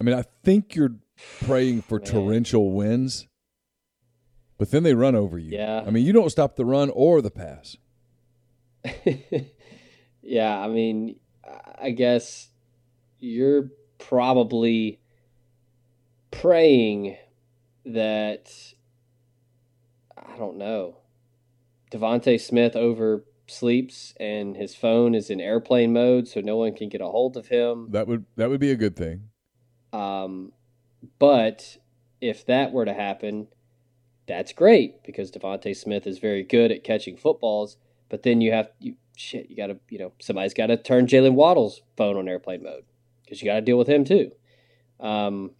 [0.00, 0.96] I mean, I think you're
[1.42, 2.08] praying for Man.
[2.08, 3.26] torrential winds,
[4.56, 5.56] but then they run over you.
[5.56, 5.82] Yeah.
[5.86, 7.76] I mean, you don't stop the run or the pass.
[10.22, 11.16] yeah, I mean,
[11.80, 12.48] I guess
[13.18, 15.00] you're probably
[16.30, 17.16] praying
[17.84, 18.52] that
[20.16, 20.98] I don't know.
[21.90, 27.00] DeVonta Smith oversleeps and his phone is in airplane mode, so no one can get
[27.00, 27.88] a hold of him.
[27.90, 29.30] That would that would be a good thing.
[29.92, 30.52] Um,
[31.18, 31.78] but
[32.20, 33.48] if that were to happen,
[34.26, 37.78] that's great because DeVonta Smith is very good at catching footballs.
[38.08, 41.06] But then you have you shit, you got to you know somebody's got to turn
[41.06, 42.84] Jaylen Waddle's phone on airplane mode
[43.24, 44.30] because you got to deal with him too.
[45.00, 45.52] Um,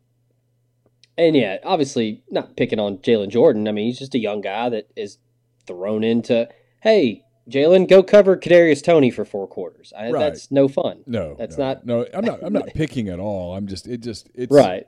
[1.17, 3.69] and yeah, obviously not picking on Jalen Jordan.
[3.69, 5.19] I mean, he's just a young guy that is
[5.67, 6.49] thrown into,
[6.81, 9.93] hey, Jalen, go cover Kadarius Toney for four quarters.
[9.97, 10.21] I, right.
[10.21, 11.03] That's no fun.
[11.07, 11.87] No, that's no, not.
[11.87, 12.43] No, I'm not.
[12.43, 13.55] I'm not picking at all.
[13.55, 13.89] I'm just.
[13.89, 14.31] It just.
[14.35, 14.87] It's right.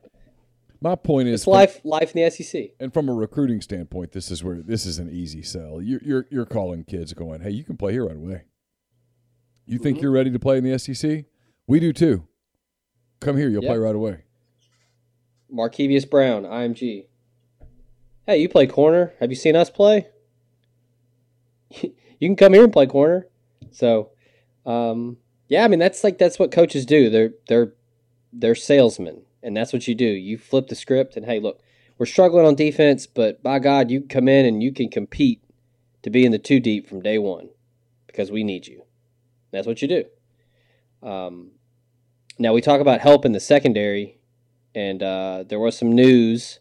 [0.82, 1.82] My point is, it's life.
[1.82, 2.70] From, life in the SEC.
[2.78, 5.82] And from a recruiting standpoint, this is where this is an easy sell.
[5.82, 8.42] You're you're, you're calling kids going, hey, you can play here right away.
[9.70, 10.02] You think mm-hmm.
[10.02, 11.26] you're ready to play in the SEC?
[11.68, 12.26] We do too.
[13.20, 13.70] Come here, you'll yep.
[13.70, 14.24] play right away.
[15.54, 17.06] Markevius Brown, IMG.
[18.26, 19.12] Hey, you play corner.
[19.20, 20.08] Have you seen us play?
[21.70, 23.28] you can come here and play corner.
[23.70, 24.10] So,
[24.66, 27.08] um, yeah, I mean that's like that's what coaches do.
[27.08, 27.74] They're they're
[28.32, 30.04] they're salesmen, and that's what you do.
[30.04, 31.60] You flip the script, and hey, look,
[31.96, 35.44] we're struggling on defense, but by God, you come in and you can compete
[36.02, 37.50] to be in the two deep from day one
[38.08, 38.82] because we need you.
[39.50, 40.04] That's what you do.
[41.06, 41.52] Um,
[42.38, 44.18] now we talk about help in the secondary,
[44.74, 46.60] and uh, there was some news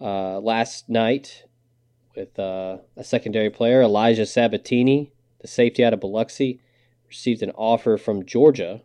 [0.00, 1.44] uh, last night
[2.16, 6.60] with uh, a secondary player, Elijah Sabbatini, the safety out of Biloxi,
[7.08, 8.82] received an offer from Georgia.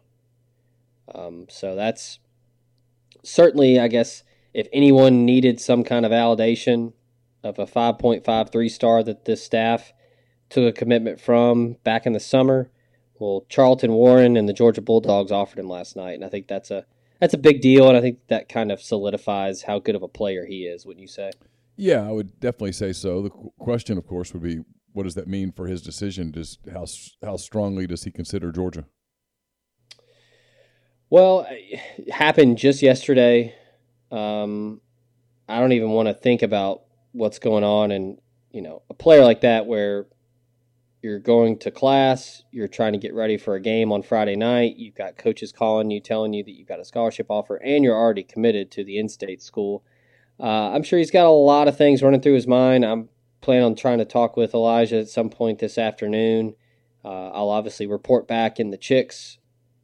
[1.14, 2.20] Um, so that's
[3.24, 6.94] certainly, I guess, if anyone needed some kind of validation
[7.44, 9.94] of a 5.53 star that this staff
[10.50, 12.70] took a commitment from back in the summer,
[13.20, 16.72] well, Charlton Warren and the Georgia Bulldogs offered him last night, and I think that's
[16.72, 16.86] a
[17.20, 20.08] that's a big deal, and I think that kind of solidifies how good of a
[20.08, 20.86] player he is.
[20.86, 21.32] Wouldn't you say?
[21.76, 23.22] Yeah, I would definitely say so.
[23.22, 23.30] The
[23.60, 24.62] question, of course, would be
[24.94, 26.32] what does that mean for his decision?
[26.32, 26.86] Does how
[27.24, 28.86] how strongly does he consider Georgia?
[31.10, 33.56] Well, it happened just yesterday.
[34.12, 34.82] Um,
[35.48, 38.18] I don't even want to think about what's going on, and
[38.52, 40.08] you know, a player like that where
[41.02, 44.76] you're going to class, you're trying to get ready for a game on Friday night,
[44.76, 47.96] you've got coaches calling you, telling you that you've got a scholarship offer, and you're
[47.96, 49.84] already committed to the in state school.
[50.40, 52.84] Uh, I'm sure he's got a lot of things running through his mind.
[52.84, 53.10] I'm
[53.42, 56.56] planning on trying to talk with Elijah at some point this afternoon.
[57.04, 59.38] Uh, I'll obviously report back in the chicks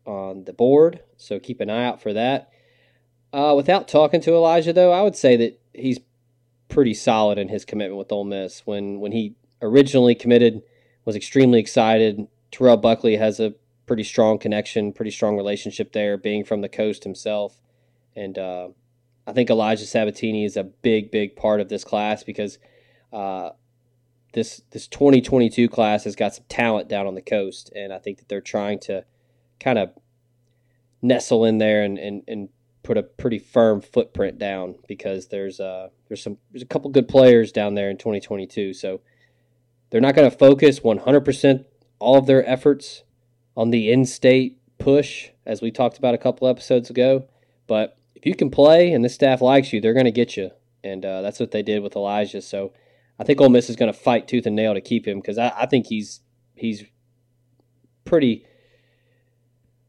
[0.06, 2.50] on the board, so keep an eye out for that.
[3.32, 6.00] Uh, without talking to Elijah, though, I would say that he's
[6.68, 8.62] pretty solid in his commitment with Ole Miss.
[8.66, 10.62] When when he originally committed–
[11.06, 12.28] was extremely excited.
[12.52, 13.54] Terrell Buckley has a
[13.86, 17.62] pretty strong connection, pretty strong relationship there, being from the coast himself.
[18.16, 18.70] And uh,
[19.28, 22.58] I think Elijah Sabbatini is a big, big part of this class because
[23.14, 23.52] uh,
[24.34, 28.18] this this 2022 class has got some talent down on the coast, and I think
[28.18, 29.06] that they're trying to
[29.60, 29.92] kind of
[31.02, 32.50] nestle in there and, and, and
[32.84, 37.08] put a pretty firm footprint down because there's uh there's some there's a couple good
[37.08, 38.74] players down there in 2022.
[38.74, 39.02] So
[39.90, 41.66] they're not going to focus 100%
[42.00, 43.04] all of their efforts
[43.56, 47.28] on the in state push, as we talked about a couple episodes ago.
[47.68, 50.52] But if you can play and this staff likes you, they're going to get you.
[50.84, 52.42] And uh, that's what they did with Elijah.
[52.42, 52.74] So
[53.20, 55.38] I think Ole Miss is going to fight tooth and nail to keep him because
[55.38, 56.22] I, I think he's
[56.54, 56.84] he's
[58.04, 58.46] pretty.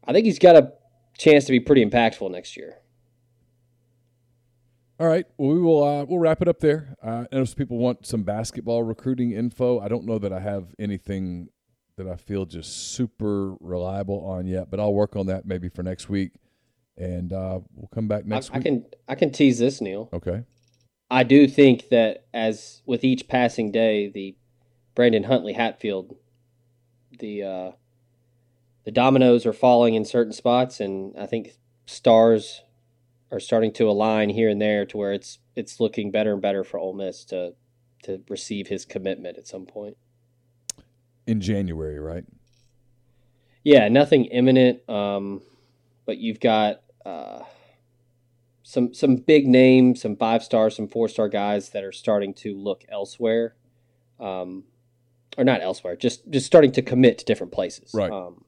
[0.05, 0.73] I think he's got a
[1.17, 2.77] chance to be pretty impactful next year.
[4.99, 5.25] All right.
[5.37, 5.83] Well, we will.
[5.83, 6.95] Uh, we'll wrap it up there.
[7.03, 9.79] Uh, I know some people want some basketball recruiting info.
[9.79, 11.49] I don't know that I have anything
[11.97, 15.83] that I feel just super reliable on yet, but I'll work on that maybe for
[15.83, 16.31] next week,
[16.95, 18.61] and uh, we'll come back next I, week.
[18.61, 20.09] I can I can tease this, Neal.
[20.13, 20.43] Okay.
[21.09, 24.35] I do think that as with each passing day, the
[24.95, 26.15] Brandon Huntley Hatfield,
[27.19, 27.71] the uh,
[28.83, 31.51] the dominoes are falling in certain spots, and I think
[31.85, 32.63] stars
[33.31, 36.63] are starting to align here and there to where it's it's looking better and better
[36.63, 37.53] for Ole Miss to
[38.03, 39.97] to receive his commitment at some point.
[41.25, 42.23] In January, right?
[43.63, 45.41] Yeah, nothing imminent, um,
[46.05, 47.43] but you've got uh,
[48.63, 52.55] some some big names, some five star, some four star guys that are starting to
[52.55, 53.55] look elsewhere,
[54.19, 54.63] um,
[55.37, 58.11] or not elsewhere, just just starting to commit to different places, Right.
[58.11, 58.45] Um,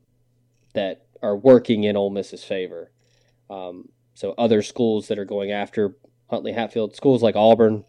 [0.74, 2.92] that are working in Ole Miss's favor.
[3.50, 3.90] Um,
[4.20, 5.96] so other schools that are going after
[6.30, 7.86] Huntley Hatfield, schools like Auburn,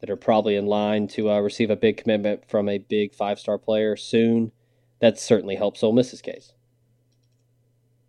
[0.00, 3.38] that are probably in line to uh, receive a big commitment from a big five
[3.38, 4.52] star player soon.
[5.00, 6.54] That certainly helps Ole Miss's case.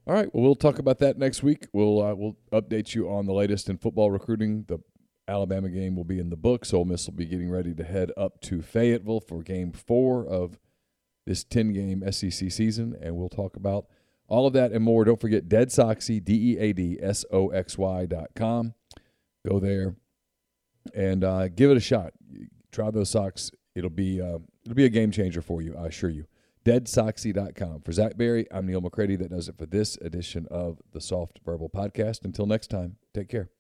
[0.08, 0.34] All right.
[0.34, 1.68] Well, we'll talk about that next week.
[1.74, 4.64] We'll uh, we'll update you on the latest in football recruiting.
[4.70, 4.80] The
[5.28, 6.74] Alabama game will be in the books.
[6.74, 10.58] Ole Miss will be getting ready to head up to Fayetteville for Game Four of
[11.26, 13.88] this ten game SEC season, and we'll talk about
[14.28, 15.04] all of that and more.
[15.06, 18.74] Don't forget Dead Soxy D E A D S O X Y dot com.
[19.48, 19.96] Go there
[20.94, 22.14] and uh, give it a shot.
[22.72, 23.52] Try those socks.
[23.76, 25.76] It'll be uh, it'll be a game changer for you.
[25.78, 26.26] I assure you
[26.66, 27.82] deadsoxy.com.
[27.82, 29.16] For Zach Berry, I'm Neal McCready.
[29.16, 32.26] That does it for this edition of the Soft Verbal Podcast.
[32.26, 33.57] Until next time, take care.